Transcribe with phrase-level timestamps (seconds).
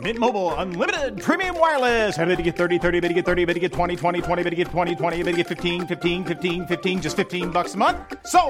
[0.00, 2.18] Mint Mobile unlimited premium wireless.
[2.18, 4.42] Ready to get 30, 30, bit to get 30, bit to get 20, 20, 20,
[4.42, 7.74] bit to get 20, 20, bit to get 15, 15, 15, 15 just 15 bucks
[7.74, 7.96] a month.
[8.26, 8.40] So,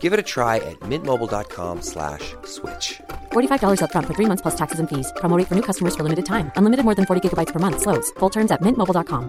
[0.00, 3.00] Give it a try at mintmobile.com slash switch.
[3.32, 5.12] $45 upfront for three months plus taxes and fees.
[5.20, 6.50] Promo rate for new customers for limited time.
[6.56, 7.82] Unlimited more than 40 gigabytes per month.
[7.82, 8.10] Slows.
[8.18, 9.28] Full terms at mintmobile.com.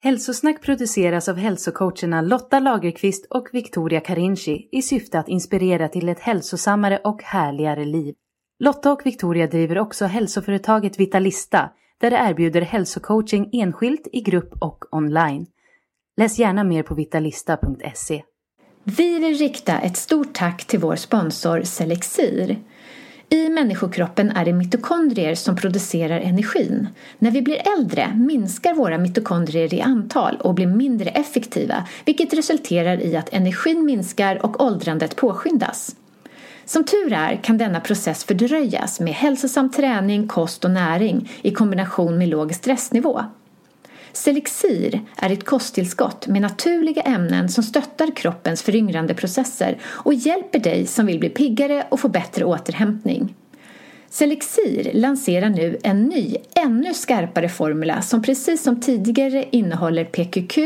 [0.00, 6.20] Hälsosnack produceras av hälsocoacherna Lotta Lagerqvist och Victoria Carinci i syfte att inspirera till ett
[6.20, 8.14] hälsosammare och härligare liv.
[8.60, 11.70] Lotta och Victoria driver också hälsoföretaget Vitalista
[12.00, 15.46] där de erbjuder hälsocoaching enskilt, i grupp och online.
[16.16, 18.22] Läs gärna mer på vitalista.se.
[18.84, 22.58] Vi vill rikta ett stort tack till vår sponsor Selexir.
[23.28, 26.88] I människokroppen är det mitokondrier som producerar energin.
[27.18, 33.02] När vi blir äldre minskar våra mitokondrier i antal och blir mindre effektiva vilket resulterar
[33.02, 35.96] i att energin minskar och åldrandet påskyndas.
[36.68, 42.18] Som tur är kan denna process fördröjas med hälsosam träning, kost och näring i kombination
[42.18, 43.24] med låg stressnivå.
[44.12, 50.86] Selexir är ett kosttillskott med naturliga ämnen som stöttar kroppens föryngrande processer och hjälper dig
[50.86, 53.34] som vill bli piggare och få bättre återhämtning.
[54.10, 60.58] Selexir lanserar nu en ny, ännu skarpare formula som precis som tidigare innehåller PQQ,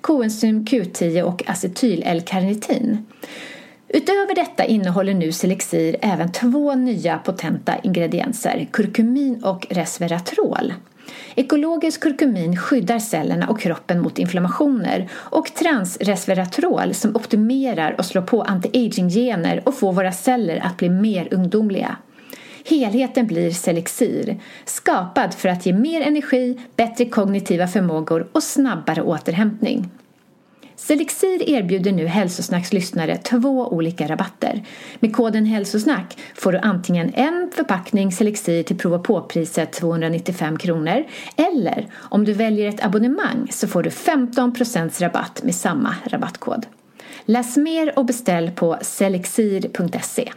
[0.00, 3.06] koenzym Q10 och acetyl-L-karnitin.
[3.92, 10.74] Utöver detta innehåller nu Selexir även två nya potenta ingredienser, kurkumin och resveratrol.
[11.34, 18.42] Ekologisk kurkumin skyddar cellerna och kroppen mot inflammationer och transresveratrol som optimerar och slår på
[18.42, 21.96] anti-aging-gener och får våra celler att bli mer ungdomliga.
[22.64, 29.90] Helheten blir Selexir, skapad för att ge mer energi, bättre kognitiva förmågor och snabbare återhämtning.
[30.80, 34.64] Selexir erbjuder nu Hälsosnacks lyssnare två olika rabatter.
[35.00, 41.04] Med koden hälsosnack får du antingen en förpackning Selexir till Prova-på-priset 295 kronor
[41.36, 46.66] eller om du väljer ett abonnemang så får du 15% rabatt med samma rabattkod.
[47.24, 50.32] Läs mer och beställ på selexir.se.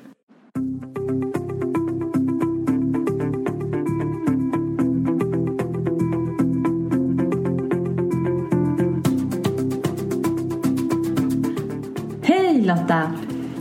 [12.73, 13.11] Lotta!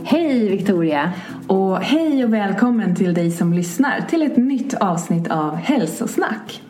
[0.03, 1.11] Hej Victoria!
[1.47, 6.61] Och hej och välkommen till dig som lyssnar till ett nytt avsnitt av Hälsosnack.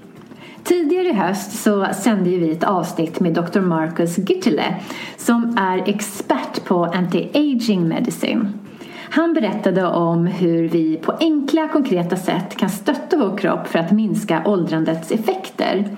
[0.64, 3.59] Tidigare i höst så sände vi ett avsnitt med Dr.
[3.59, 4.76] Marcus Gittele
[5.18, 8.53] som är expert på anti-aging medicine.
[9.09, 13.92] Han berättade om hur vi på enkla konkreta sätt kan stötta vår kropp för att
[13.92, 15.96] minska åldrandets effekter.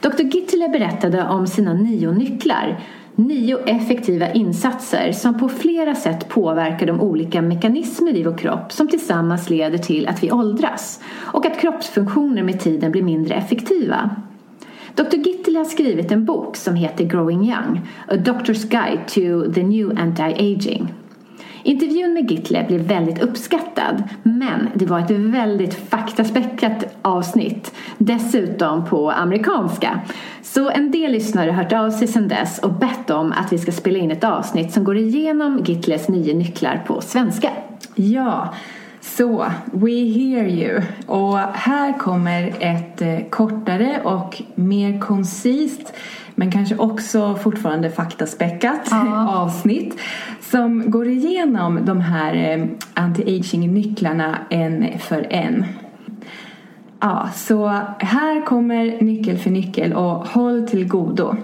[0.00, 0.22] Dr.
[0.22, 2.78] Gittele berättade om sina nio nycklar
[3.20, 8.88] Nio effektiva insatser som på flera sätt påverkar de olika mekanismer i vår kropp som
[8.88, 14.10] tillsammans leder till att vi åldras och att kroppsfunktioner med tiden blir mindre effektiva.
[14.94, 15.16] Dr.
[15.16, 19.90] Gittele har skrivit en bok som heter Growing Young, A Doctor's Guide to the New
[19.90, 20.86] Anti-Aging.
[21.62, 29.10] Intervjun med Gittele blev väldigt uppskattad men det var ett väldigt faktaspäckat avsnitt dessutom på
[29.10, 30.00] amerikanska.
[30.42, 33.58] Så en del lyssnare har hört av sig sedan dess och bett om att vi
[33.58, 37.50] ska spela in ett avsnitt som går igenom Gittles nio nycklar på svenska.
[37.94, 38.54] Ja,
[39.00, 40.82] så we hear you.
[41.06, 45.92] Och här kommer ett eh, kortare och mer koncist
[46.40, 49.28] men kanske också fortfarande faktaspäckat Ja.
[49.42, 50.00] avsnitt
[50.40, 55.64] som går igenom de här eh, anti-aging-nycklarna en för en.
[57.00, 57.66] Ja, så
[57.98, 61.36] här kommer nyckel för nyckel och håll till godo.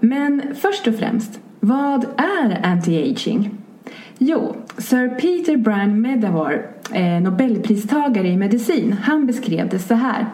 [0.00, 3.50] Men först och främst, vad är anti-aging?
[4.18, 10.26] Jo, Sir Peter Brian Medawar, eh, nobelpristagare i medicin, han beskrev det så här.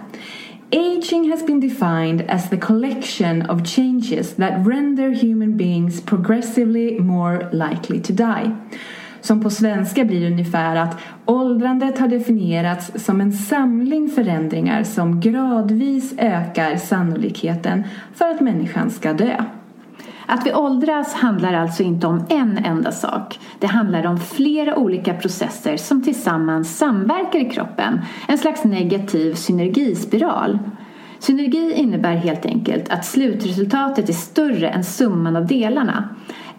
[0.75, 7.49] Aging has been defined as the collection of changes that render human beings progressively more
[7.53, 8.57] likely to die.
[9.21, 10.97] Som på svenska blir det ungefär att
[11.27, 17.85] åldrandet har definierats som en samling förändringar som gradvis ökar sannolikheten
[18.15, 19.45] för att människan ska dö.
[20.33, 23.41] Att vi åldras handlar alltså inte om en enda sak.
[23.59, 28.01] Det handlar om flera olika processer som tillsammans samverkar i kroppen.
[28.29, 30.59] En slags negativ synergispiral.
[31.19, 36.09] Synergi innebär helt enkelt att slutresultatet är större än summan av delarna.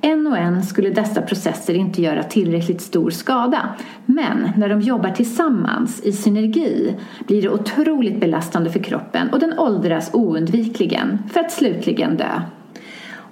[0.02, 3.70] En och en skulle dessa processer inte göra tillräckligt stor skada.
[4.06, 6.96] Men när de jobbar tillsammans i synergi
[7.28, 12.42] blir det otroligt belastande för kroppen och den åldras oundvikligen för att slutligen dö.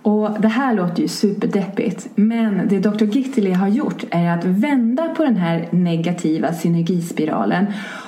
[0.01, 3.03] Och det här låter ju superdeppigt men det Dr.
[3.03, 7.65] Gittily har gjort är att vända på den här negativa synergispiralen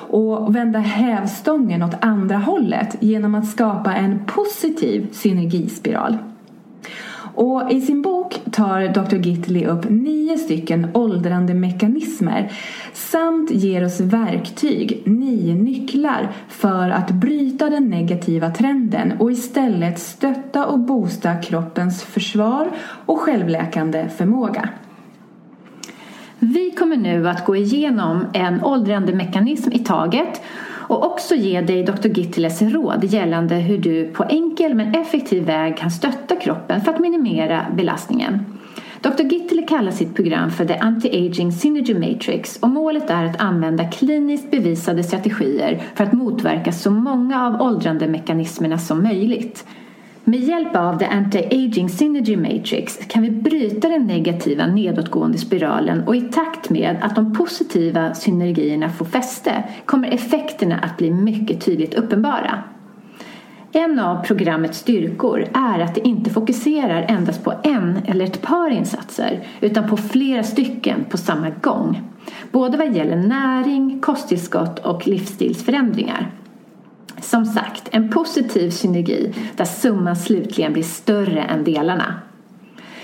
[0.10, 6.18] och vända hävstången åt andra hållet genom att skapa en positiv synergispiral.
[7.36, 9.16] Och I sin bok tar Dr.
[9.16, 12.52] Gittely upp nio stycken åldrande mekanismer
[12.94, 20.66] samt ger oss verktyg, nio nycklar för att bryta den negativa trenden och istället stötta
[20.66, 22.72] och boosta kroppens försvar
[23.06, 24.70] och självläkande förmåga.
[26.40, 30.42] Vi kommer nu att gå igenom en åldrande mekanism i taget
[30.88, 32.08] och också ge dig Dr.
[32.08, 37.00] Gittiles råd gällande hur du på enkel men effektiv väg kan stötta kroppen för att
[37.00, 38.46] minimera belastningen.
[39.02, 39.24] Dr.
[39.24, 44.52] Gittile kallar sitt program för The Anti-Aging Synergy Matrix och målet är att använda kliniskt
[44.52, 49.66] bevisade strategier för att motverka så många av åldrandemekanismerna som möjligt.
[50.26, 56.16] Med hjälp av The Anti-Aging Synergy Matrix kan vi bryta den negativa nedåtgående spiralen och
[56.16, 61.94] i takt med att de positiva synergierna får fäste kommer effekterna att bli mycket tydligt
[61.94, 62.64] uppenbara.
[63.72, 68.70] En av programmets styrkor är att det inte fokuserar endast på en eller ett par
[68.70, 72.02] insatser utan på flera stycken på samma gång.
[72.52, 76.32] Både vad gäller näring, kosttillskott och livsstilsförändringar.
[77.24, 82.14] Som sagt, en positiv synergi där summan slutligen blir större än delarna.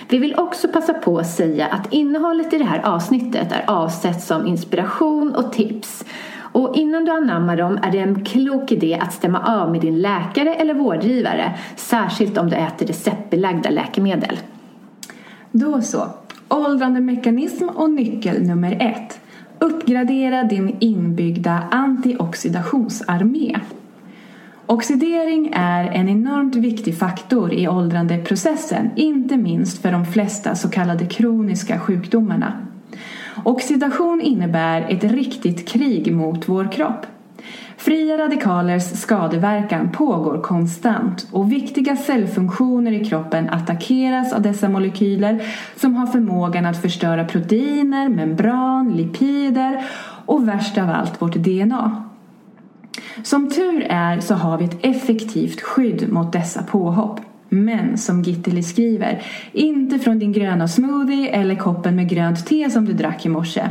[0.09, 4.23] Vi vill också passa på att säga att innehållet i det här avsnittet är avsett
[4.23, 6.05] som inspiration och tips.
[6.51, 10.01] Och innan du anammar dem är det en klok idé att stämma av med din
[10.01, 14.39] läkare eller vårdgivare, särskilt om du äter receptbelagda läkemedel.
[15.51, 16.07] Då så.
[16.47, 19.19] Åldrande mekanism och nyckel nummer ett.
[19.59, 23.59] Uppgradera din inbyggda antioxidationsarmé.
[24.69, 31.05] Oxidering är en enormt viktig faktor i åldrandeprocessen, inte minst för de flesta så kallade
[31.05, 32.53] kroniska sjukdomarna.
[33.43, 37.05] Oxidation innebär ett riktigt krig mot vår kropp.
[37.77, 45.43] Fria radikalers skadeverkan pågår konstant och viktiga cellfunktioner i kroppen attackeras av dessa molekyler
[45.75, 49.85] som har förmågan att förstöra proteiner, membran, lipider
[50.25, 52.08] och värst av allt vårt DNA.
[53.23, 57.19] Som tur är så har vi ett effektivt skydd mot dessa påhopp.
[57.49, 59.21] Men som Gitteli skriver,
[59.51, 63.63] inte från din gröna smoothie eller koppen med grönt te som du drack i morse.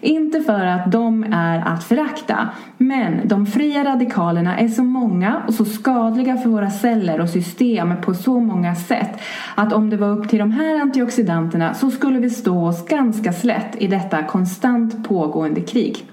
[0.00, 5.54] Inte för att de är att förakta, men de fria radikalerna är så många och
[5.54, 9.20] så skadliga för våra celler och system på så många sätt
[9.54, 13.32] att om det var upp till de här antioxidanterna så skulle vi stå oss ganska
[13.32, 16.04] slätt i detta konstant pågående krig.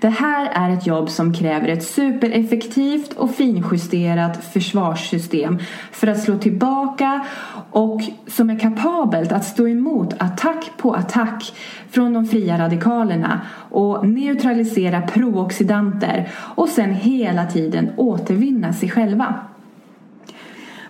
[0.00, 5.58] Det här är ett jobb som kräver ett supereffektivt och finjusterat försvarssystem
[5.92, 7.24] för att slå tillbaka
[7.70, 11.52] och som är kapabelt att stå emot attack på attack
[11.90, 19.34] från de fria radikalerna och neutralisera prooxidanter och sen hela tiden återvinna sig själva.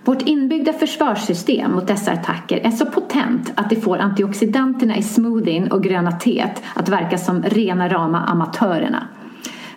[0.06, 5.72] Vårt inbyggda försvarssystem mot dessa attacker är så potent att det får antioxidanterna i smoothien
[5.72, 9.08] och gröna teet att verka som rena rama amatörerna.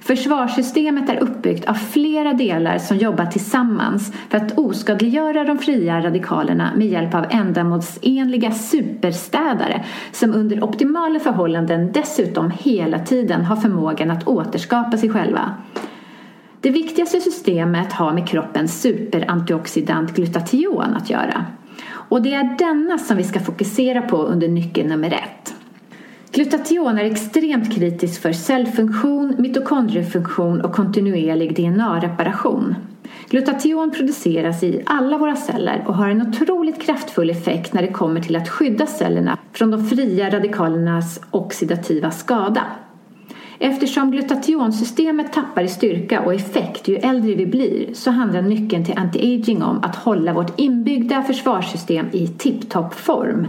[0.01, 6.71] Försvarssystemet är uppbyggt av flera delar som jobbar tillsammans för att oskadliggöra de fria radikalerna
[6.75, 14.27] med hjälp av ändamålsenliga superstädare som under optimala förhållanden dessutom hela tiden har förmågan att
[14.27, 15.55] återskapa sig själva.
[16.61, 21.45] Det viktigaste systemet har med kroppens superantioxidant glutation att göra.
[21.91, 25.55] Och det är denna som vi ska fokusera på under nyckel nummer ett.
[26.31, 32.75] Glutation är extremt kritisk för cellfunktion, mitokondriefunktion och kontinuerlig DNA-reparation.
[33.29, 38.21] Glutation produceras i alla våra celler och har en otroligt kraftfull effekt när det kommer
[38.21, 42.63] till att skydda cellerna från de fria radikalernas oxidativa skada.
[43.59, 48.95] Eftersom glutationsystemet tappar i styrka och effekt ju äldre vi blir så handlar nyckeln till
[48.95, 53.47] anti-aging om att hålla vårt inbyggda försvarssystem i tipptopp form.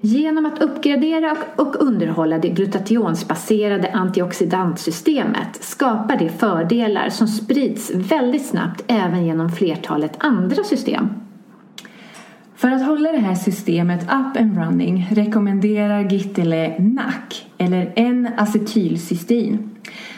[0.00, 8.84] Genom att uppgradera och underhålla det glutationsbaserade antioxidantsystemet skapar det fördelar som sprids väldigt snabbt
[8.86, 11.08] även genom flertalet andra system.
[12.64, 19.70] För att hålla det här systemet up and running rekommenderar Gittele NAC, eller N-acetylcystein.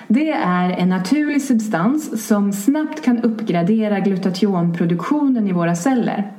[0.08, 6.32] Det är en naturlig substans som snabbt kan uppgradera glutationproduktionen i våra celler.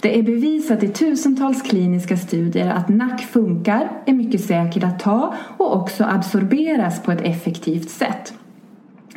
[0.00, 5.34] Det är bevisat i tusentals kliniska studier att NAC funkar, är mycket säkert att ta
[5.56, 8.34] och också absorberas på ett effektivt sätt.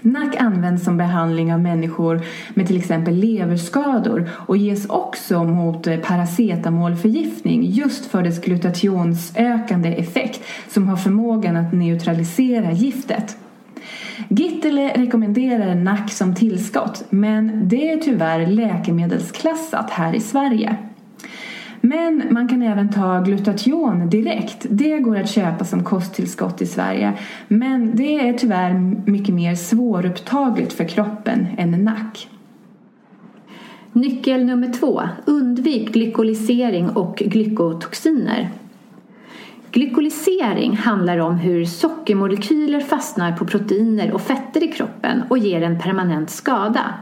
[0.02, 2.22] NAC används som behandling av människor
[2.54, 10.44] med till exempel leverskador och ges också mot eh, paracetamolförgiftning just för dess glutationsökande effekt
[10.70, 13.38] som har förmågan att neutralisera giftet.
[14.30, 20.78] Gittele rekommenderar NAC som tillskott men det är tyvärr läkemedelsklassat här i Sverige.
[21.82, 24.66] Men man kan även ta glutation direkt.
[24.70, 27.14] Det går att köpa som kosttillskott i Sverige.
[27.48, 28.74] Men det är tyvärr
[29.06, 32.30] mycket mer svårupptagligt för kroppen än nack.
[33.94, 35.02] Nyckel nummer två.
[35.26, 38.50] Undvik glykolisering och glykotoxiner.
[39.72, 45.80] Glykolisering handlar om hur sockermolekyler fastnar på proteiner och fetter i kroppen och ger en
[45.80, 46.94] permanent skada.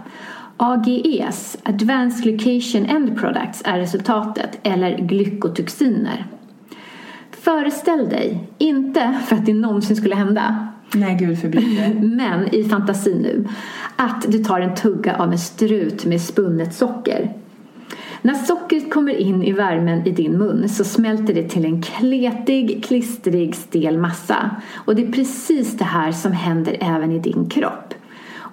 [0.59, 6.25] AGEs, Advanced Glycation End Products, är resultatet, eller glykotoxiner.
[7.31, 11.93] Föreställ dig, inte för att det någonsin skulle hända, Nej, gud förbjude.
[12.01, 13.47] men i fantasi nu,
[13.95, 17.33] att du tar en tugga av en strut med spunnet socker.
[18.21, 22.83] När sockret kommer in i värmen i din mun så smälter det till en kletig,
[22.83, 24.51] klistrig, stel massa.
[24.75, 27.93] Och det är precis det här som händer även i din kropp.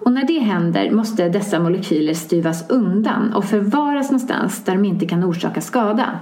[0.06, 5.06] Och när det händer måste dessa molekyler styvas undan och förvaras någonstans där de inte
[5.06, 6.18] kan orsaka skada.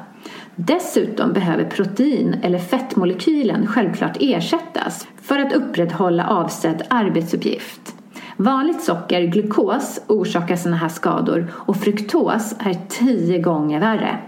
[0.56, 7.94] Dessutom behöver protein eller fettmolekylen självklart ersättas för att upprätthålla avsedd arbetsuppgift.
[8.36, 14.18] Vanligt socker, glukos, orsakar sådana här skador och fruktos är tio gånger värre.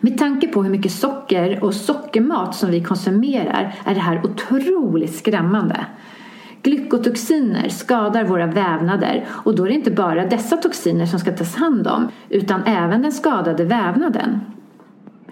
[0.00, 5.16] Med tanke på hur mycket socker och sockermat som vi konsumerar är det här otroligt
[5.16, 5.86] skrämmande.
[6.62, 11.54] Glykotoxiner skadar våra vävnader och då är det inte bara dessa toxiner som ska tas
[11.56, 14.40] hand om utan även den skadade vävnaden.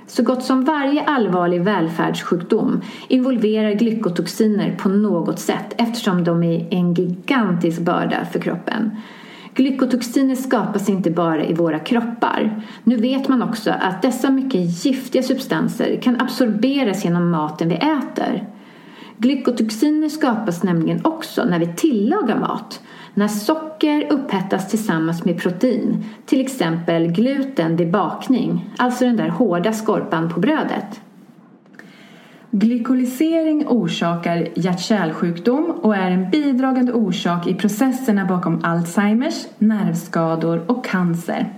[0.06, 6.94] Så gott som varje allvarlig välfärdssjukdom involverar glykotoxiner på något sätt eftersom de är en
[6.94, 8.90] gigantisk börda för kroppen.
[9.54, 12.62] Glykotoxiner skapas inte bara i våra kroppar.
[12.84, 18.53] Nu vet man också att dessa mycket giftiga substanser kan absorberas genom maten vi äter.
[19.24, 22.80] Glykotoxiner skapas nämligen också när vi tillagar mat.
[23.14, 29.72] När socker upphettas tillsammans med protein, till exempel gluten vid bakning, alltså den där hårda
[29.72, 31.00] skorpan på brödet.
[32.50, 41.52] Glykolisering orsakar hjärt-kärlsjukdom och är en bidragande orsak i processerna bakom Alzheimers, nervskador och cancer.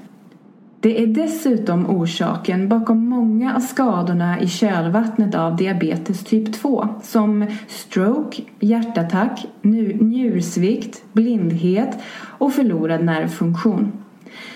[0.81, 7.47] Det är dessutom orsaken bakom många av skadorna i kölvattnet av diabetes typ 2 som
[7.69, 13.93] stroke, hjärtattack, njursvikt, blindhet och förlorad nervfunktion.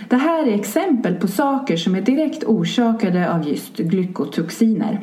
[0.08, 5.00] Det här är exempel på saker som är direkt orsakade av just glykotoxiner.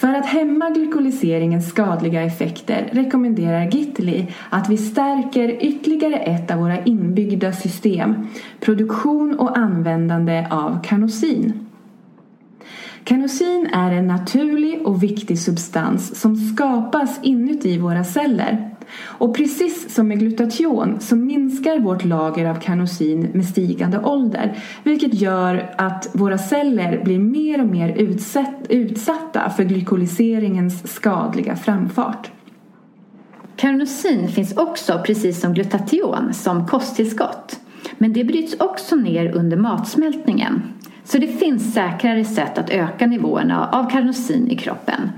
[0.00, 6.84] För att hämma glykoliseringens skadliga effekter rekommenderar Gitli att vi stärker ytterligare ett av våra
[6.84, 8.26] inbyggda system,
[8.60, 11.66] produktion och användande av karnosin.
[13.04, 18.69] Karnosin är en naturlig och viktig substans som skapas inuti våra celler.
[18.98, 25.14] Och precis som med glutation så minskar vårt lager av karnosin med stigande ålder vilket
[25.14, 27.88] gör att våra celler blir mer och mer
[28.68, 32.30] utsatta för glykoliseringens skadliga framfart.
[33.56, 37.60] Karnosin finns också, precis som glutation, som kosttillskott.
[37.98, 40.62] Men det bryts också ner under matsmältningen.
[41.04, 45.10] Så det finns säkrare sätt att öka nivåerna av karnosin i kroppen.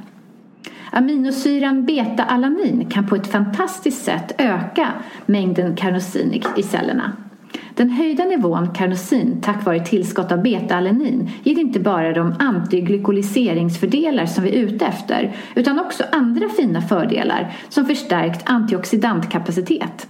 [0.95, 4.89] Aminosyran beta-alanin kan på ett fantastiskt sätt öka
[5.27, 7.13] mängden karnosin i cellerna.
[7.75, 14.45] Den höjda nivån karnosin tack vare tillskott av beta-alanin ger inte bara de antiglykoliseringsfördelar som
[14.45, 20.09] vi är ute efter utan också andra fina fördelar som förstärkt antioxidantkapacitet.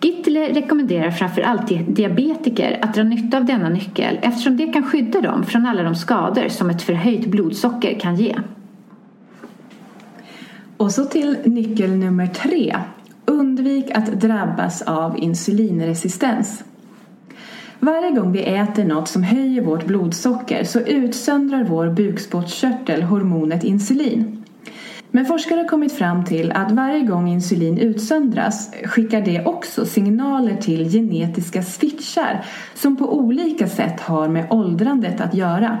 [0.00, 5.44] Gittele rekommenderar framförallt diabetiker att dra nytta av denna nyckel eftersom det kan skydda dem
[5.44, 8.34] från alla de skador som ett förhöjt blodsocker kan ge.
[10.78, 12.76] Och så till nyckel nummer tre.
[13.24, 16.64] Undvik att drabbas av insulinresistens.
[17.80, 24.44] Varje gång vi äter något som höjer vårt blodsocker så utsöndrar vår bukspottkörtel hormonet insulin.
[25.10, 30.56] Men forskare har kommit fram till att varje gång insulin utsöndras skickar det också signaler
[30.56, 32.44] till genetiska switchar
[32.74, 35.78] som på olika sätt har med åldrandet att göra.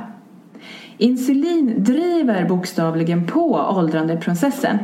[0.98, 4.78] Insulin driver bokstavligen på åldrandeprocessen.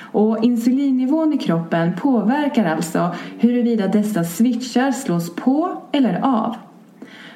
[0.00, 6.56] Och insulinnivån i kroppen påverkar alltså huruvida dessa switchar slås på eller av.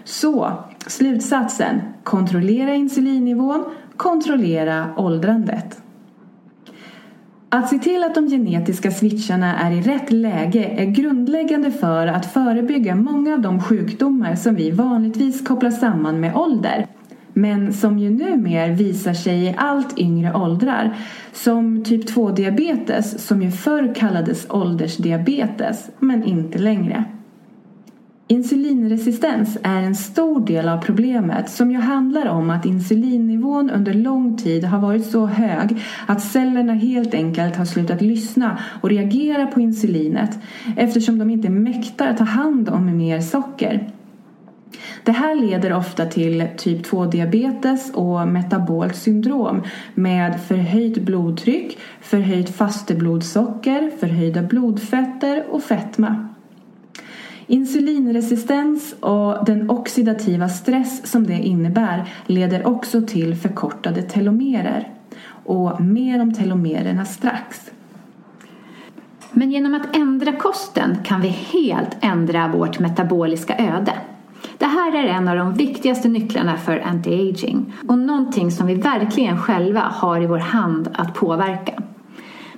[0.04, 0.52] Så,
[0.86, 1.80] slutsatsen.
[2.02, 3.64] Kontrollera insulinnivån,
[3.96, 5.82] kontrollera åldrandet.
[7.48, 12.32] Att se till att de genetiska switcharna är i rätt läge är grundläggande för att
[12.32, 16.86] förebygga många av de sjukdomar som vi vanligtvis kopplar samman med ålder
[17.32, 20.96] men som ju numera visar sig i allt yngre åldrar
[21.32, 27.04] som typ 2-diabetes som ju förr kallades åldersdiabetes men inte längre.
[28.32, 34.36] Insulinresistens är en stor del av problemet som ju handlar om att insulinnivån under lång
[34.36, 39.60] tid har varit så hög att cellerna helt enkelt har slutat lyssna och reagera på
[39.60, 40.38] insulinet
[40.76, 43.88] eftersom de inte mäktar ta hand om mer socker.
[45.04, 49.62] Det här leder ofta till typ 2-diabetes och metabolt syndrom
[49.94, 56.28] med förhöjt blodtryck, förhöjt fasteblodsocker, förhöjda blodfetter och fetma.
[57.46, 64.88] Insulinresistens och den oxidativa stress som det innebär leder också till förkortade telomerer.
[65.44, 67.70] Och mer om telomererna strax.
[69.32, 73.92] Men genom att ändra kosten kan vi helt ändra vårt metaboliska öde.
[74.58, 79.38] Det här är en av de viktigaste nycklarna för anti-aging och någonting som vi verkligen
[79.38, 81.82] själva har i vår hand att påverka.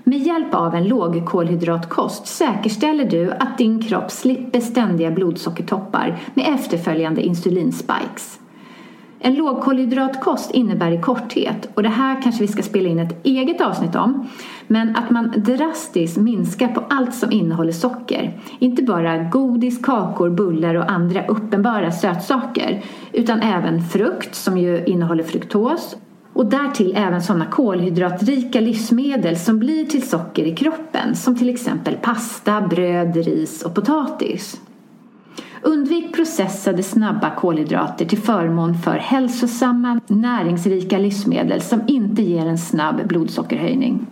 [0.05, 7.23] Med hjälp av en lågkolhydratkost säkerställer du att din kropp slipper ständiga blodsockertoppar med efterföljande
[7.23, 8.39] insulinspikes.
[9.25, 13.61] En lågkolhydratkost innebär i korthet, och det här kanske vi ska spela in ett eget
[13.61, 14.29] avsnitt om,
[14.67, 18.41] men att man drastiskt minskar på allt som innehåller socker.
[18.59, 22.83] Inte bara godis, kakor, bullar och andra uppenbara sötsaker,
[23.13, 25.97] utan även frukt som ju innehåller fruktos
[26.33, 31.97] och därtill även sådana kolhydratrika livsmedel som blir till socker i kroppen som till exempel
[32.03, 34.61] pasta, bröd, ris och potatis.
[35.65, 43.07] Undvik processade snabba kolhydrater till förmån för hälsosamma, näringsrika livsmedel som inte ger en snabb
[43.09, 44.07] blodsockerhöjning.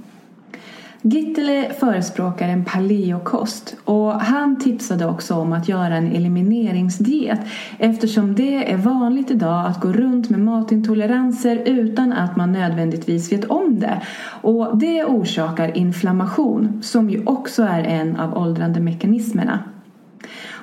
[1.02, 7.40] Gittele förespråkar en paleokost och han tipsade också om att göra en elimineringsdiet
[7.78, 13.44] eftersom det är vanligt idag att gå runt med matintoleranser utan att man nödvändigtvis vet
[13.44, 14.02] om det.
[14.42, 19.58] Och det orsakar inflammation som ju också är en av åldrandemekanismerna.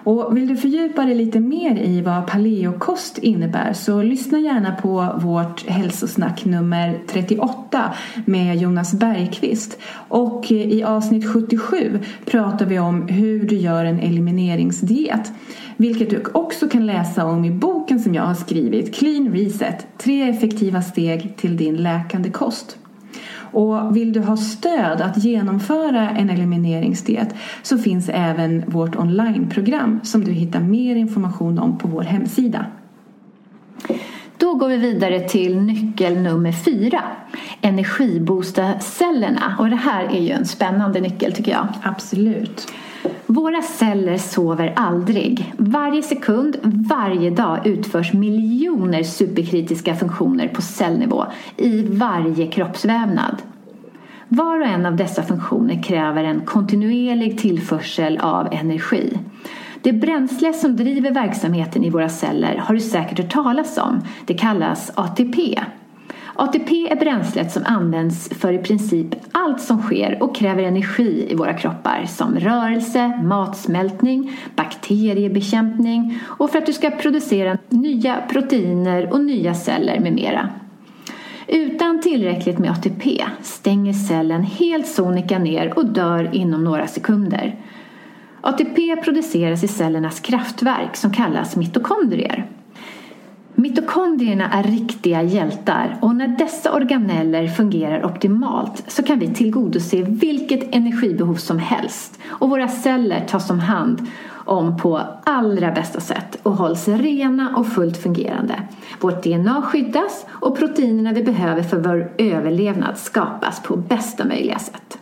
[0.04, 5.20] Och vill du fördjupa dig lite mer i vad paleokost innebär så lyssna gärna på
[5.22, 7.94] vårt hälsosnack nummer 38
[8.26, 9.80] med Jonas Bergqvist.
[10.08, 15.32] Och i avsnitt 77 pratar vi om hur du gör en elimineringsdiet.
[15.78, 19.88] Vilket du också kan läsa om i boken som jag har skrivit, Clean Reset.
[19.98, 22.78] Tre effektiva steg till din läkande kost.
[23.52, 30.24] Och vill du ha stöd att genomföra en elimineringsdiet så finns även vårt onlineprogram som
[30.24, 32.66] du hittar mer information om på vår hemsida.
[34.38, 37.04] Då går vi vidare till nyckel nummer fyra.
[37.62, 39.56] Energiboosta cellerna.
[39.60, 41.68] Och det här är ju en spännande nyckel tycker jag.
[41.84, 42.68] Absolut.
[43.26, 45.54] Våra celler sover aldrig.
[45.58, 46.58] Varje sekund,
[46.90, 51.26] varje dag utförs miljoner superkritiska funktioner på cellnivå
[51.58, 53.42] i varje kroppsvävnad.
[54.28, 59.20] Var och en av dessa funktioner kräver en kontinuerlig tillförsel av energi.
[59.82, 64.02] Det bränsle som driver verksamheten i våra celler har du säkert hört talas om.
[64.26, 65.60] Det kallas ATP.
[66.40, 71.36] ATP är bränslet som används för i princip allt som sker och kräver energi i
[71.36, 79.22] våra kroppar som rörelse, matsmältning, bakteriebekämpning och för att du ska producera nya proteiner och
[79.22, 80.50] nya celler med mera.
[81.48, 87.56] Utan tillräckligt med ATP stänger cellen helt sonika ner och dör inom några sekunder.
[88.42, 92.48] ATP produceras i cellernas kraftverk som kallas mitokondrier.
[93.60, 100.76] Mitokondrierna är riktiga hjältar och när dessa organeller fungerar optimalt så kan vi tillgodose vilket
[100.76, 106.52] energibehov som helst och våra celler tas om hand om på allra bästa sätt och
[106.52, 108.62] hålls rena och fullt fungerande.
[109.00, 115.00] Vårt DNA skyddas och proteinerna vi behöver för vår överlevnad skapas på bästa möjliga sätt.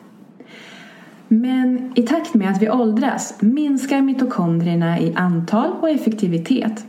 [1.27, 6.85] Men i takt med att vi åldras minskar mitokondrierna i antal och effektivitet.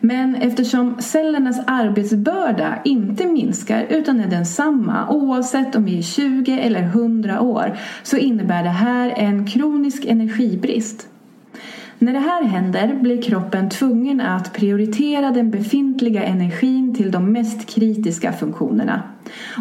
[0.00, 6.82] Men eftersom cellernas arbetsbörda inte minskar utan är densamma oavsett om vi är 20 eller
[6.82, 11.08] 100 år så innebär det här en kronisk energibrist.
[11.98, 17.68] När det här händer blir kroppen tvungen att prioritera den befintliga energin till de mest
[17.68, 19.02] kritiska funktionerna.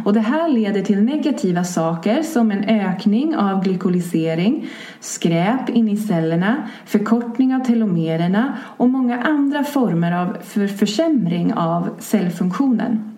[0.05, 4.67] Och det här leder till negativa saker som en ökning av glykolisering,
[4.99, 11.89] skräp in i cellerna, förkortning av telomererna och många andra former av för försämring av
[11.99, 13.15] cellfunktionen.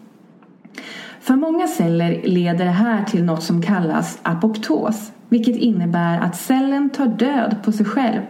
[1.21, 6.89] För många celler leder det här till något som kallas apoptos, vilket innebär att cellen
[6.89, 8.21] tar död på sig själv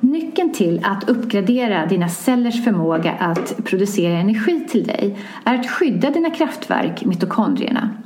[0.00, 6.10] Nyckeln till att uppgradera dina cellers förmåga att producera energi till dig är att skydda
[6.10, 8.02] dina kraftverk, mitokondrierna.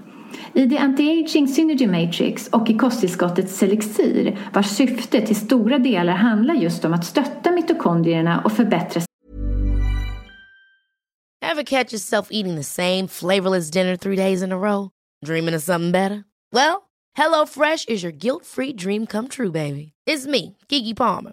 [0.52, 6.54] I The Anti-Aging Synergy Matrix och i kosttillskottet Selexir vars syfte till stora delar handlar
[6.54, 9.02] just om att stötta mitokondrierna och förbättra
[11.46, 14.90] Have catch yourself eating the same flavorless dinner three days in a row?
[15.26, 16.24] Dreaming of something better?
[16.52, 16.82] Well,
[17.16, 19.92] Hello Fresh is your guilt free dream come true baby.
[20.06, 21.32] It's me, Gigi Palmer.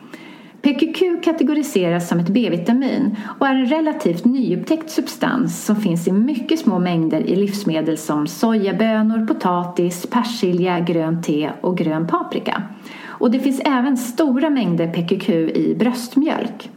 [0.61, 6.59] PQQ kategoriseras som ett B-vitamin och är en relativt nyupptäckt substans som finns i mycket
[6.59, 12.63] små mängder i livsmedel som sojabönor, potatis, persilja, grönt te och grön paprika.
[13.05, 16.69] Och det finns även stora mängder PQQ i bröstmjölk.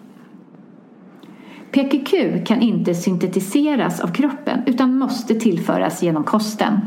[1.71, 2.13] PQQ
[2.47, 6.81] kan inte syntetiseras av kroppen utan måste tillföras genom kosten.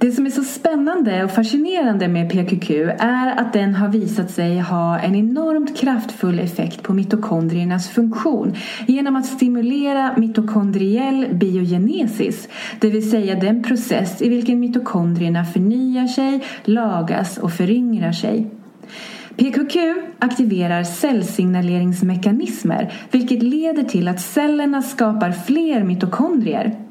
[0.00, 4.58] Det som är så spännande och fascinerande med PQQ är att den har visat sig
[4.58, 8.54] ha en enormt kraftfull effekt på mitokondriernas funktion
[8.86, 12.48] genom att stimulera mitokondriell biogenesis,
[12.80, 18.46] det vill säga den process i vilken mitokondrierna förnyar sig, lagas och föryngrar sig.
[19.36, 19.76] PQQ
[20.18, 26.87] aktiverar cellsignaleringsmekanismer vilket leder till att cellerna skapar fler mitokondrier.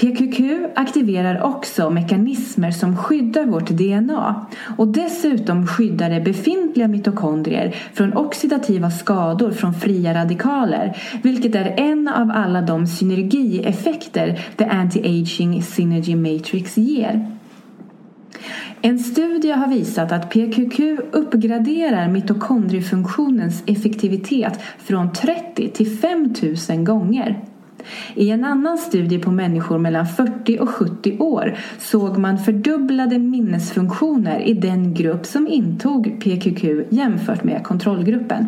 [0.00, 0.40] PQQ
[0.74, 8.90] aktiverar också mekanismer som skyddar vårt DNA och dessutom skyddar det befintliga mitokondrier från oxidativa
[8.90, 16.76] skador från fria radikaler vilket är en av alla de synergieffekter The Anti-Aging Synergy Matrix
[16.76, 17.38] ger.
[18.80, 20.80] En studie har visat att PQQ
[21.12, 27.44] uppgraderar mitokondriefunktionens effektivitet från 30 till 5000 gånger.
[28.14, 34.40] I en annan studie på människor mellan 40 och 70 år såg man fördubblade minnesfunktioner
[34.40, 38.46] i den grupp som intog PQQ jämfört med kontrollgruppen.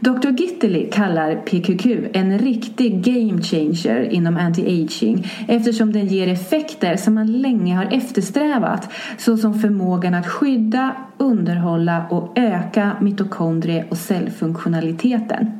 [0.00, 0.30] Dr.
[0.30, 7.26] Gitterly kallar PQQ en riktig game changer inom anti-aging eftersom den ger effekter som man
[7.26, 15.59] länge har eftersträvat såsom förmågan att skydda, underhålla och öka mitokondrie och cellfunktionaliteten.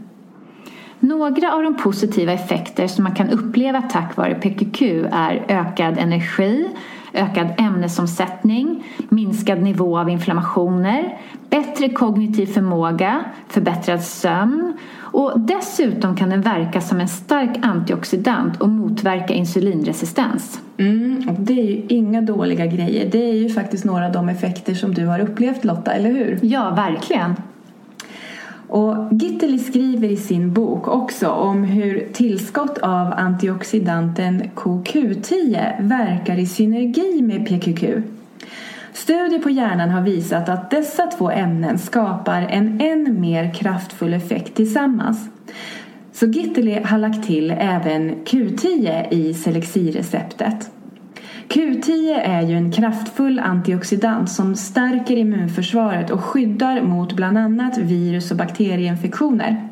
[1.00, 4.82] Några av de positiva effekter som man kan uppleva tack vare PQQ
[5.12, 6.68] är ökad energi,
[7.12, 11.18] ökad ämnesomsättning, minskad nivå av inflammationer,
[11.50, 14.78] bättre kognitiv förmåga, förbättrad sömn
[15.12, 20.60] och dessutom kan den verka som en stark antioxidant och motverka insulinresistens.
[20.78, 23.08] Mm, och det är ju inga dåliga grejer.
[23.12, 26.38] Det är ju faktiskt några av de effekter som du har upplevt Lotta, eller hur?
[26.42, 27.34] Ja, verkligen.
[28.70, 36.46] Och Gitteli skriver i sin bok också om hur tillskott av antioxidanten CoQ10 verkar i
[36.46, 37.84] synergi med PQQ.
[38.92, 44.54] Studier på hjärnan har visat att dessa två ämnen skapar en än mer kraftfull effekt
[44.54, 45.28] tillsammans.
[46.12, 50.46] Så Gitteli har lagt till även Q10 i selexireceptet.
[50.46, 50.79] receptet
[51.54, 58.30] Q10 är ju en kraftfull antioxidant som stärker immunförsvaret och skyddar mot bland annat virus
[58.30, 59.68] och bakterieinfektioner.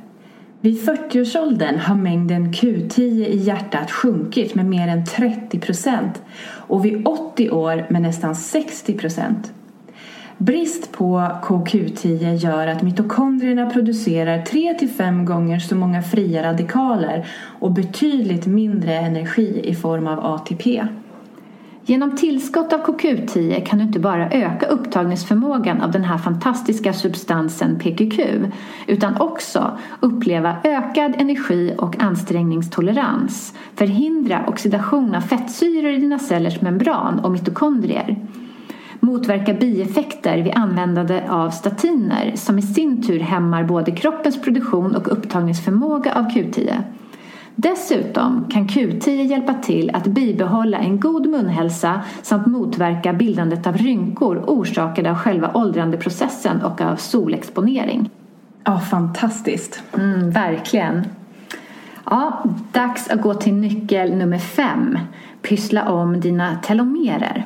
[0.61, 7.07] Vid 40-årsåldern har mängden Q10 i hjärtat sjunkit med mer än 30 procent och vid
[7.07, 9.53] 80 år med nästan 60 procent.
[10.39, 17.27] Brist på KQ10 gör att mitokondrierna producerar 3-5 gånger så många fria radikaler
[17.61, 20.83] och betydligt mindre energi i form av ATP.
[21.89, 27.79] Genom tillskott av KQ10 kan du inte bara öka upptagningsförmågan av den här fantastiska substansen
[27.79, 28.21] PQQ
[28.87, 37.19] utan också uppleva ökad energi och ansträngningstolerans, förhindra oxidation av fettsyror i dina cellers membran
[37.19, 38.27] och mitokondrier
[39.01, 45.13] motverka bieffekter vid användande av statiner som i sin tur hämmar både kroppens produktion och
[45.13, 46.83] upptagningsförmåga av Q10
[47.61, 54.45] Dessutom kan Q10 hjälpa till att bibehålla en god munhälsa samt motverka bildandet av rynkor
[54.47, 58.11] orsakade av själva åldrandeprocessen och av solexponering.
[58.65, 59.83] Ja, fantastiskt.
[59.95, 61.05] Mm, verkligen.
[62.05, 64.99] Ja, dags att gå till nyckel nummer fem.
[65.43, 67.45] Pyssla om dina telomerer.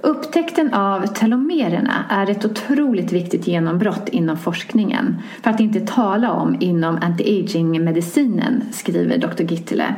[0.00, 5.16] Upptäckten av telomererna är ett otroligt viktigt genombrott inom forskningen.
[5.42, 9.42] För att inte tala om inom anti-aging-medicinen, skriver Dr.
[9.42, 9.94] Gittele.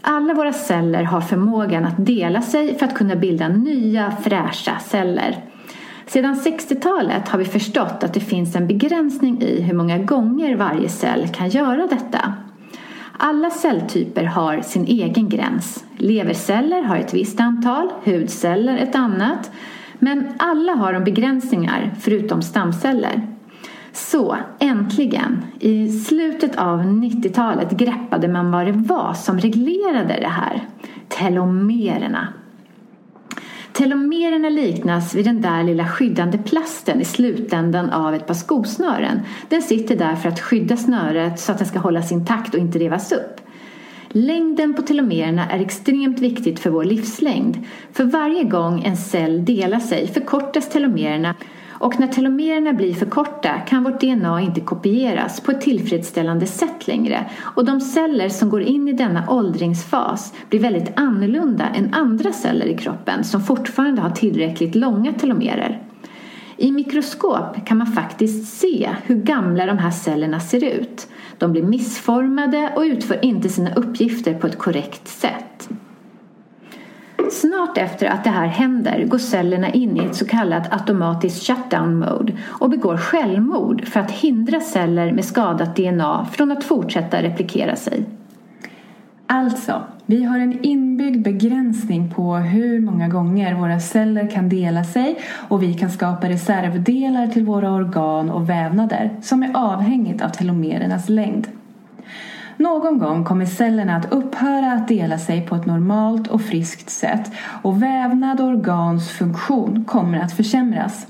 [0.00, 5.44] Alla våra celler har förmågan att dela sig för att kunna bilda nya fräscha celler.
[6.06, 10.88] Sedan 60-talet har vi förstått att det finns en begränsning i hur många gånger varje
[10.88, 12.34] cell kan göra detta.
[13.24, 15.84] Alla celltyper har sin egen gräns.
[15.96, 19.50] Leverceller har ett visst antal, hudceller ett annat.
[19.98, 23.22] Men alla har de begränsningar förutom stamceller.
[23.92, 30.66] Så äntligen, i slutet av 90-talet greppade man vad det var som reglerade det här.
[31.08, 32.28] Telomererna.
[33.72, 39.20] Telomererna liknas vid den där lilla skyddande plasten i slutändan av ett par skosnören.
[39.48, 42.78] Den sitter där för att skydda snöret så att den ska hållas intakt och inte
[42.78, 43.40] rivas upp.
[44.08, 47.58] Längden på telomererna är extremt viktigt för vår livslängd.
[47.92, 51.34] För varje gång en cell delar sig förkortas telomererna
[51.82, 56.86] och när telomererna blir för korta kan vårt DNA inte kopieras på ett tillfredsställande sätt
[56.86, 62.32] längre och de celler som går in i denna åldringsfas blir väldigt annorlunda än andra
[62.32, 65.82] celler i kroppen som fortfarande har tillräckligt långa telomerer.
[66.56, 71.08] I mikroskop kan man faktiskt se hur gamla de här cellerna ser ut.
[71.38, 75.68] De blir missformade och utför inte sina uppgifter på ett korrekt sätt.
[77.30, 81.98] Snart efter att det här händer går cellerna in i ett så kallat automatiskt shutdown
[81.98, 87.76] mode och begår självmord för att hindra celler med skadat DNA från att fortsätta replikera
[87.76, 88.04] sig.
[89.26, 95.18] Alltså, vi har en inbyggd begränsning på hur många gånger våra celler kan dela sig
[95.48, 101.08] och vi kan skapa reservdelar till våra organ och vävnader som är avhängigt av telomerernas
[101.08, 101.48] längd.
[102.62, 107.32] Någon gång kommer cellerna att upphöra att dela sig på ett normalt och friskt sätt
[107.62, 111.06] och vävnad och organs funktion kommer att försämras.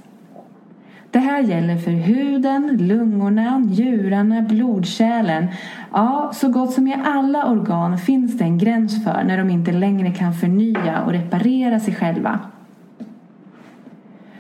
[1.10, 5.48] Det här gäller för huden, lungorna, njurarna, blodkärlen.
[5.92, 9.72] Ja, så gott som i alla organ finns det en gräns för när de inte
[9.72, 12.40] längre kan förnya och reparera sig själva.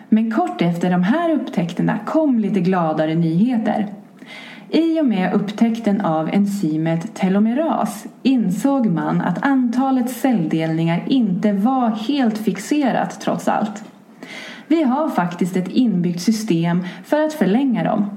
[0.08, 4.01] Men kort efter de här upptäckterna kom lite gladare nyheter.
[4.74, 12.38] I och med upptäckten av enzymet telomeras insåg man att antalet celldelningar inte var helt
[12.38, 13.84] fixerat trots allt.
[14.66, 18.10] Vi har faktiskt ett inbyggt system för att förlänga dem.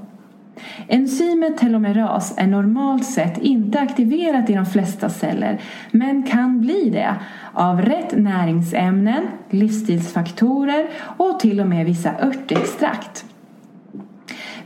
[0.88, 7.14] Enzymet telomeras är normalt sett inte aktiverat i de flesta celler men kan bli det
[7.52, 13.24] av rätt näringsämnen, livsstilsfaktorer och till och med vissa örtextrakt.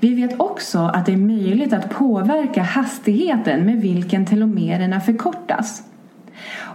[0.00, 5.82] Vi vet också att det är möjligt att påverka hastigheten med vilken telomererna förkortas.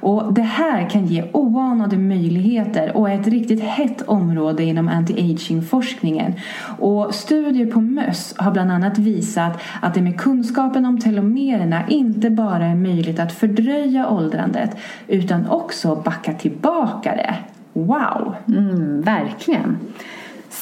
[0.02, 6.34] Och Det här kan ge oanade möjligheter och är ett riktigt hett område inom anti-aging-forskningen.
[6.80, 12.30] Och studier på möss har bland annat visat att det med kunskapen om telomererna inte
[12.30, 17.36] bara är möjligt att fördröja åldrandet utan också backa tillbaka det.
[17.74, 18.36] Wow!
[18.48, 19.78] Mm, verkligen!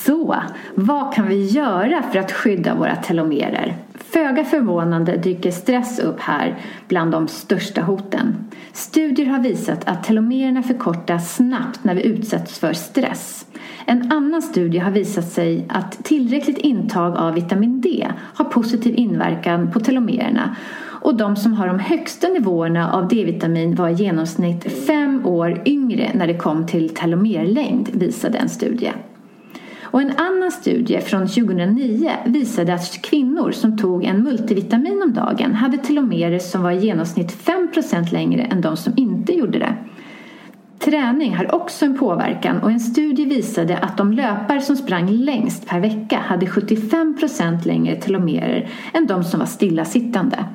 [0.05, 0.35] Så,
[0.75, 3.75] vad kan vi göra för att skydda våra telomerer?
[3.93, 8.35] Föga förvånande dyker stress upp här bland de största hoten.
[8.73, 13.45] Studier har visat att telomererna förkortas snabbt när vi utsätts för stress.
[13.85, 19.71] En annan studie har visat sig att tillräckligt intag av vitamin D har positiv inverkan
[19.71, 20.55] på telomererna
[21.03, 26.11] och de som har de högsta nivåerna av D-vitamin var i genomsnitt fem år yngre
[26.13, 28.91] när det kom till telomerlängd, visade en studie.
[29.93, 35.53] Och en annan studie från 2009 visade att kvinnor som tog en multivitamin om dagen
[35.53, 39.75] hade telomerer som var i genomsnitt 5% längre än de som inte gjorde det.
[40.79, 45.67] Träning har också en påverkan och en studie visade att de löpare som sprang längst
[45.67, 50.45] per vecka hade 75% längre telomerer än de som var stillasittande.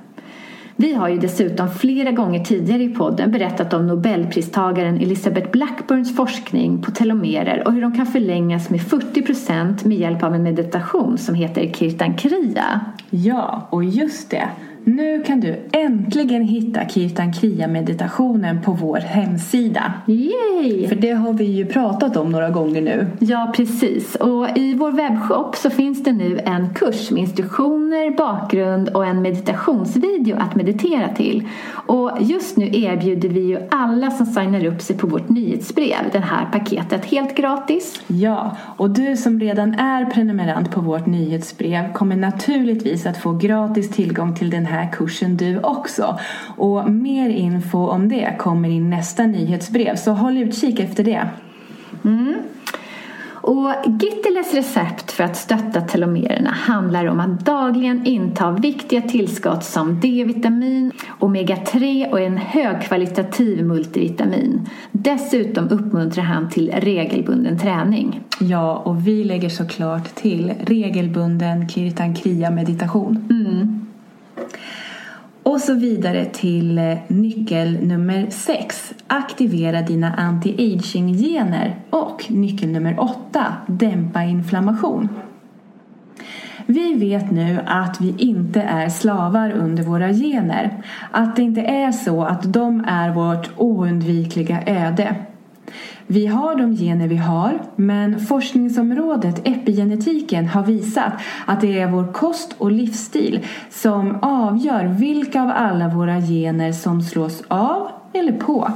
[0.80, 6.82] Vi har ju dessutom flera gånger tidigare i podden berättat om Nobelpristagaren Elizabeth Blackburns forskning
[6.82, 11.34] på telomerer och hur de kan förlängas med 40% med hjälp av en meditation som
[11.34, 12.80] heter Kirtan Kriya.
[13.10, 14.48] Ja, och just det.
[14.88, 19.92] Nu kan du äntligen hitta Kirtan Kriya-meditationen på vår hemsida.
[20.06, 20.88] Yay!
[20.88, 23.06] För det har vi ju pratat om några gånger nu.
[23.18, 24.14] Ja, precis.
[24.14, 29.22] Och i vår webbshop så finns det nu en kurs med instruktioner, bakgrund och en
[29.22, 31.48] meditationsvideo att meditera till.
[31.70, 36.18] Och just nu erbjuder vi ju alla som signar upp sig på vårt nyhetsbrev det
[36.18, 38.00] här paketet helt gratis.
[38.06, 43.90] Ja, och du som redan är prenumerant på vårt nyhetsbrev kommer naturligtvis att få gratis
[43.90, 46.18] tillgång till den här kursen du också.
[46.56, 51.28] Och mer info om det kommer i nästa nyhetsbrev, så håll utkik efter det.
[52.04, 52.34] Mm.
[53.48, 60.00] Och Gitteles recept för att stötta telomererna handlar om att dagligen inta viktiga tillskott som
[60.00, 64.68] D-vitamin, omega-3 och en högkvalitativ multivitamin.
[64.92, 68.20] Dessutom uppmuntrar han till regelbunden träning.
[68.40, 73.28] Ja, och vi lägger såklart till regelbunden Kirtan Kriya meditation.
[73.30, 73.77] Mm.
[75.42, 78.94] Och så vidare till eh, nyckel nummer 6.
[79.06, 81.76] Aktivera dina anti-aging-gener.
[81.90, 83.46] Och nyckel nummer 8.
[83.66, 85.08] Dämpa inflammation.
[86.66, 90.84] Vi vet nu att vi inte är slavar under våra gener.
[91.10, 95.16] Att det inte är så att de är vårt oundvikliga öde.
[96.10, 101.12] Vi har de gener vi har, men forskningsområdet epigenetiken har visat
[101.46, 107.02] att det är vår kost och livsstil som avgör vilka av alla våra gener som
[107.02, 108.72] slås av eller på.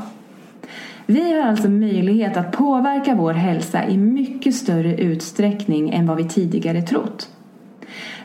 [1.07, 6.29] Vi har alltså möjlighet att påverka vår hälsa i mycket större utsträckning än vad vi
[6.29, 7.29] tidigare trott.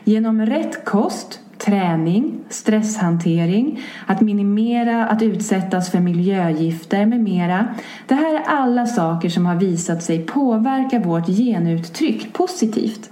[0.04, 7.68] Genom rätt kost, träning, stresshantering, att minimera att utsättas för miljögifter med mera.
[8.06, 13.10] Det här är alla saker som har visat sig påverka vårt genuttryck positivt.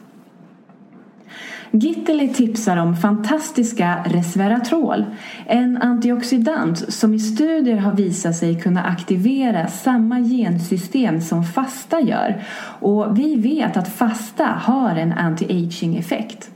[1.71, 5.05] Gitteli tipsar om fantastiska resveratrol,
[5.47, 12.43] en antioxidant som i studier har visat sig kunna aktivera samma gensystem som fasta gör.
[12.81, 16.51] Och vi vet att fasta har en anti-aging effekt.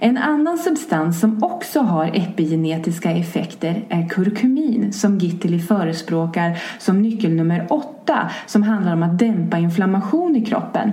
[0.00, 7.30] En annan substans som också har epigenetiska effekter är kurkumin som Gitteli förespråkar som nyckel
[7.30, 10.92] nummer åtta som handlar om att dämpa inflammation i kroppen.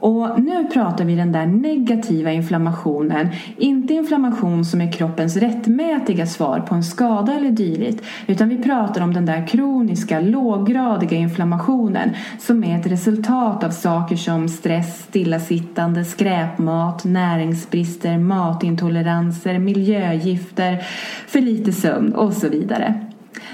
[0.00, 3.28] Och nu pratar vi den där negativa inflammationen.
[3.56, 8.04] Inte inflammation som är kroppens rättmätiga svar på en skada eller dylikt.
[8.26, 14.16] Utan vi pratar om den där kroniska, låggradiga inflammationen som är ett resultat av saker
[14.16, 20.82] som stress, stillasittande, skräpmat, näringsbrister, matintoleranser, miljögifter,
[21.26, 23.07] för lite sömn och så vidare.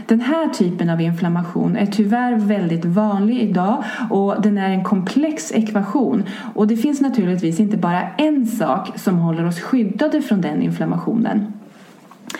[0.06, 5.52] Den här typen av inflammation är tyvärr väldigt vanlig idag och den är en komplex
[5.52, 6.22] ekvation.
[6.54, 11.52] Och det finns naturligtvis inte bara en sak som håller oss skyddade från den inflammationen.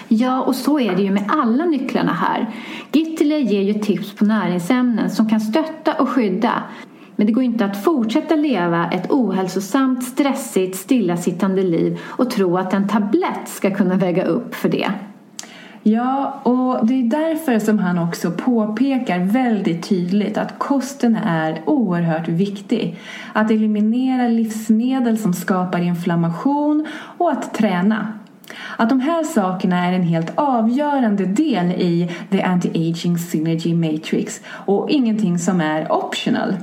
[0.09, 2.47] Ja, och så är det ju med alla nycklarna här.
[2.93, 6.53] Gittele ger ju tips på näringsämnen som kan stötta och skydda.
[7.17, 12.75] Men det går inte att fortsätta leva ett ohälsosamt, stressigt, stillasittande liv och tro att
[12.75, 14.93] en tablett ska kunna väga upp för det.
[15.87, 22.29] Ja, och det är därför som han också påpekar väldigt tydligt att kosten är oerhört
[22.29, 22.99] viktig.
[23.33, 26.87] Att eliminera livsmedel som skapar inflammation
[27.19, 28.19] och att träna.
[28.77, 34.91] Att de här sakerna är en helt avgörande del i The Anti-Aging Synergy Matrix och
[34.91, 36.55] ingenting som är optional.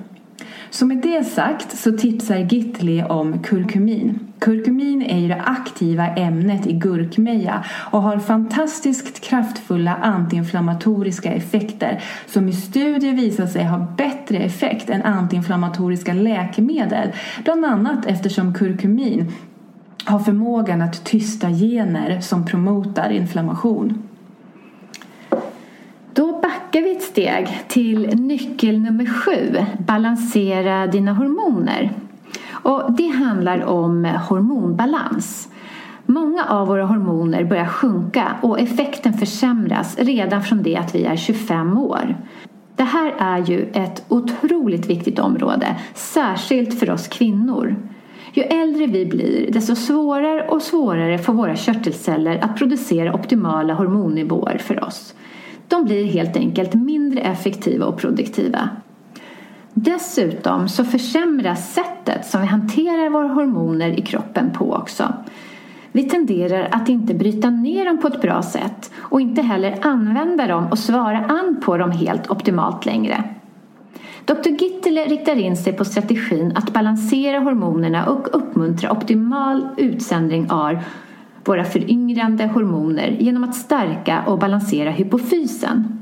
[0.73, 4.19] Så med det sagt så tipsar Gitli om kurkumin.
[4.39, 12.49] Kurkumin är ju det aktiva ämnet i gurkmeja och har fantastiskt kraftfulla antiinflammatoriska effekter som
[12.49, 17.11] i studier visar sig ha bättre effekt än antiinflammatoriska läkemedel.
[17.43, 19.31] Bland annat eftersom kurkumin
[20.05, 24.10] har förmågan att tysta gener som promotar inflammation.
[26.13, 31.91] Då backar vi ett steg till nyckel nummer sju, balansera dina hormoner.
[32.51, 35.49] Och det handlar om hormonbalans.
[36.05, 41.15] Många av våra hormoner börjar sjunka och effekten försämras redan från det att vi är
[41.15, 42.15] 25 år.
[42.75, 47.75] Det här är ju ett otroligt viktigt område, särskilt för oss kvinnor.
[48.33, 54.57] Ju äldre vi blir, desto svårare och svårare får våra körtelceller att producera optimala hormonnivåer
[54.57, 55.13] för oss.
[55.71, 58.69] De blir helt enkelt mindre effektiva och produktiva.
[59.73, 65.13] Dessutom så försämras sättet som vi hanterar våra hormoner i kroppen på också.
[65.91, 70.47] Vi tenderar att inte bryta ner dem på ett bra sätt och inte heller använda
[70.47, 73.23] dem och svara an på dem helt optimalt längre.
[74.25, 80.77] Dr Gittele riktar in sig på strategin att balansera hormonerna och uppmuntra optimal utsändning av
[81.45, 86.01] våra föryngrande hormoner genom att stärka och balansera hypofysen.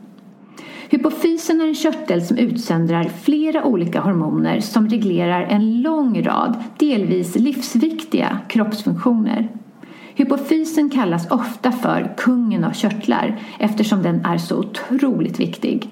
[0.90, 7.36] Hypofysen är en körtel som utsöndrar flera olika hormoner som reglerar en lång rad, delvis
[7.36, 9.50] livsviktiga kroppsfunktioner.
[10.16, 15.90] Hypofysen kallas ofta för kungen av körtlar eftersom den är så otroligt viktig.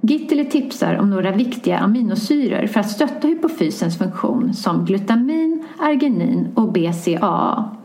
[0.00, 6.72] Gittele tipsar om några viktiga aminosyror för att stötta hypofysens funktion som glutamin, arginin och
[6.72, 7.79] BCAA.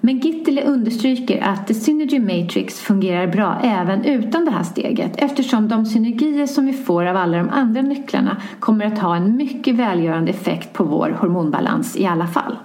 [0.00, 5.68] Men Gittele understryker att The Synergy Matrix fungerar bra även utan det här steget eftersom
[5.68, 9.74] de synergier som vi får av alla de andra nycklarna kommer att ha en mycket
[9.74, 12.56] välgörande effekt på vår hormonbalans i alla fall.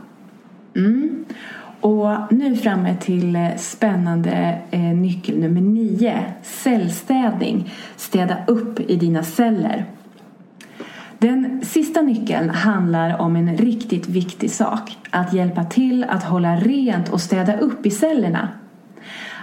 [0.76, 1.26] Mm.
[1.82, 6.24] Och nu framme till eh, spännande eh, nyckel nummer nio.
[6.42, 7.74] Cellstädning.
[7.96, 9.86] Städa upp i dina celler.
[11.22, 14.98] Den sista nyckeln handlar om en riktigt viktig sak.
[15.10, 18.50] Att hjälpa till att hålla rent och städa upp i cellerna.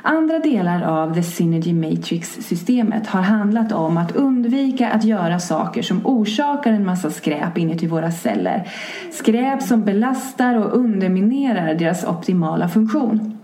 [0.03, 6.07] Andra delar av The Synergy Matrix-systemet har handlat om att undvika att göra saker som
[6.07, 8.69] orsakar en massa skräp inuti våra celler.
[9.13, 13.38] Skräp som belastar och underminerar deras optimala funktion.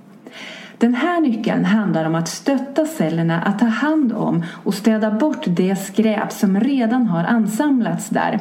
[0.78, 5.44] Den här nyckeln handlar om att stötta cellerna att ta hand om och städa bort
[5.46, 8.40] det skräp som redan har ansamlats där.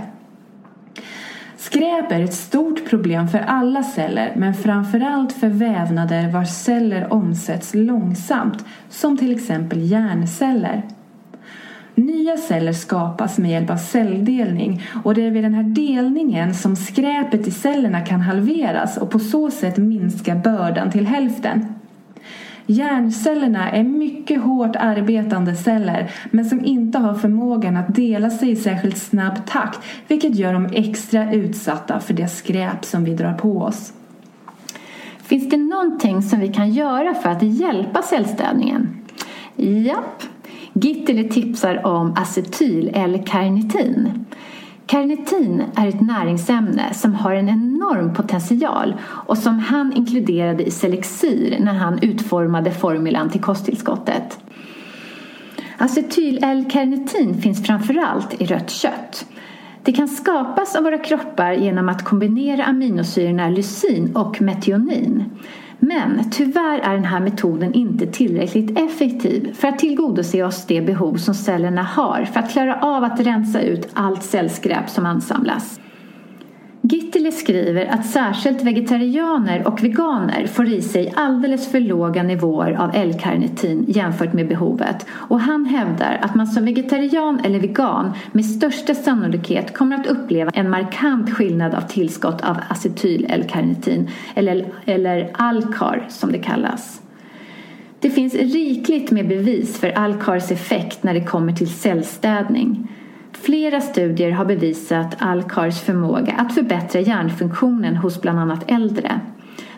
[1.57, 7.73] Skräp är ett stort problem för alla celler men framförallt för vävnader vars celler omsätts
[7.73, 10.83] långsamt som till exempel hjärnceller.
[11.95, 16.75] Nya celler skapas med hjälp av celldelning och det är vid den här delningen som
[16.75, 21.65] skräpet i cellerna kan halveras och på så sätt minska bördan till hälften.
[22.65, 28.55] Hjärncellerna är mycket hårt arbetande celler men som inte har förmågan att dela sig i
[28.55, 33.61] särskilt snabb takt vilket gör dem extra utsatta för det skräp som vi drar på
[33.61, 33.93] oss.
[35.23, 38.89] Finns det någonting som vi kan göra för att hjälpa cellstädningen?
[39.55, 40.23] Japp!
[40.73, 44.25] Gittele tipsar om acetyl eller karnitin.
[44.85, 51.59] Karnitin är ett näringsämne som har en enorm potential och som han inkluderade i Selexir
[51.59, 54.39] när han utformade formulan till kosttillskottet.
[55.77, 59.25] Acetyl-L-karnitin finns framförallt i rött kött.
[59.83, 65.23] Det kan skapas av våra kroppar genom att kombinera aminosyrorna lysin och metionin.
[65.87, 71.15] Men tyvärr är den här metoden inte tillräckligt effektiv för att tillgodose oss det behov
[71.15, 75.79] som cellerna har för att klara av att rensa ut allt cellskräp som ansamlas.
[76.85, 82.91] Gittele skriver att särskilt vegetarianer och veganer får i sig alldeles för låga nivåer av
[82.93, 88.95] L-karnitin jämfört med behovet och han hävdar att man som vegetarian eller vegan med största
[88.95, 96.05] sannolikhet kommer att uppleva en markant skillnad av tillskott av acetyl L-karnitin eller, eller Alcar
[96.09, 97.01] som det kallas.
[97.99, 102.87] Det finns rikligt med bevis för Alcars effekt när det kommer till cellstädning.
[103.33, 109.19] Flera studier har bevisat Alkars förmåga att förbättra hjärnfunktionen hos bland annat äldre.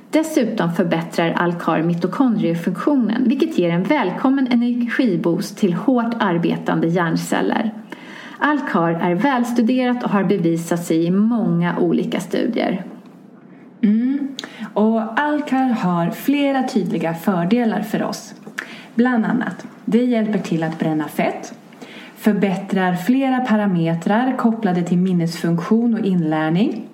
[0.10, 7.74] Dessutom förbättrar Alkar mitokondriefunktionen vilket ger en välkommen energiboost till hårt arbetande hjärnceller.
[8.40, 12.84] Alkar är välstuderat och har bevisat sig i många olika studier.
[13.82, 14.36] Mm.
[14.74, 18.34] Och Alkar har flera tydliga fördelar för oss.
[18.96, 21.54] Bland annat, det hjälper till att bränna fett
[22.26, 26.88] förbättrar flera parametrar kopplade till minnesfunktion och inlärning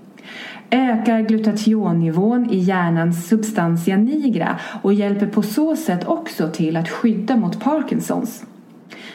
[0.72, 7.36] ökar glutationnivån i hjärnans substantia nigra och hjälper på så sätt också till att skydda
[7.36, 8.44] mot Parkinsons.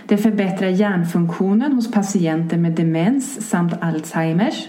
[0.07, 4.69] Det förbättrar hjärnfunktionen hos patienter med demens samt Alzheimers.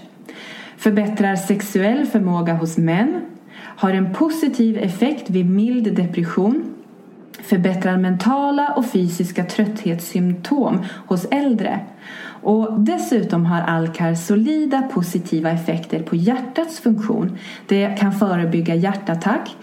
[0.78, 3.22] Förbättrar sexuell förmåga hos män.
[3.58, 6.77] har en positiv effekt vid mild depression,
[7.44, 11.80] förbättrar mentala och fysiska trötthetssymptom hos äldre
[12.42, 17.38] och dessutom har Alkar solida positiva effekter på hjärtats funktion.
[17.68, 19.56] Det kan förebygga hjärtattack,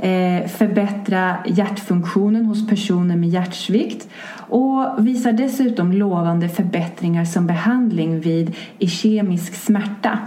[0.00, 4.08] eh, förbättra hjärtfunktionen hos personer med hjärtsvikt
[4.48, 10.18] och visar dessutom lovande förbättringar som behandling vid ischemisk smärta.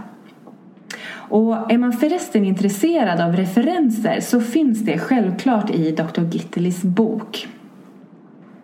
[1.30, 6.22] Och är man förresten intresserad av referenser så finns det självklart i Dr.
[6.22, 7.48] Gittelis bok.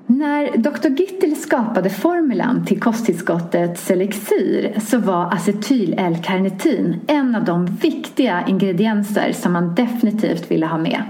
[0.08, 0.90] När Dr.
[1.02, 9.54] Gittel skapade formulan till kosttillskottet Selexir så var acetyl-L-karnitin en av de viktiga ingredienser som
[9.54, 11.04] man definitivt ville ha med.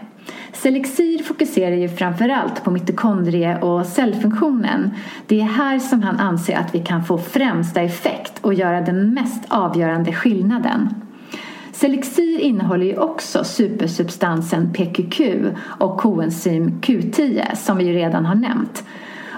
[0.54, 4.92] Selexir fokuserar ju framförallt på mitokondrie och cellfunktionen.
[5.28, 9.14] Det är här som han anser att vi kan få främsta effekt och göra den
[9.14, 10.90] mest avgörande skillnaden.
[11.82, 15.22] Selexir innehåller ju också supersubstansen PQQ
[15.80, 18.84] och koenzym Q10 som vi ju redan har nämnt.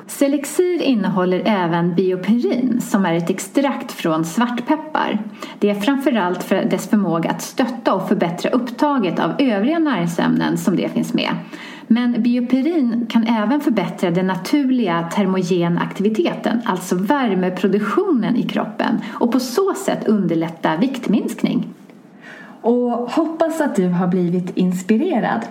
[0.08, 5.20] Selexir innehåller även bioperin som är ett extrakt från svartpeppar.
[5.60, 10.76] Det är framförallt för dess förmåga att stötta och förbättra upptaget av övriga näringsämnen som
[10.76, 11.36] det finns med.
[11.88, 19.74] Men bioperin kan även förbättra den naturliga termogenaktiviteten, alltså värmeproduktionen i kroppen och på så
[19.74, 21.74] sätt underlätta viktminskning.
[22.64, 25.46] Och hoppas att du har blivit inspirerad.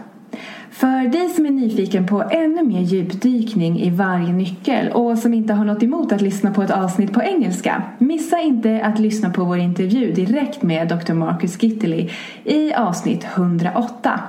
[0.70, 5.52] För dig som är nyfiken på ännu mer djupdykning i varje nyckel och som inte
[5.52, 9.44] har något emot att lyssna på ett avsnitt på engelska missa inte att lyssna på
[9.44, 11.12] vår intervju direkt med Dr.
[11.12, 12.10] Marcus Gittely
[12.44, 14.20] i avsnitt 108.